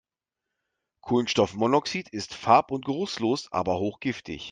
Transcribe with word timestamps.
Kohlenstoffmonoxid 1.01 2.09
ist 2.09 2.33
farb- 2.33 2.71
und 2.71 2.85
geruchlos, 2.85 3.51
aber 3.51 3.77
hochgiftig. 3.77 4.39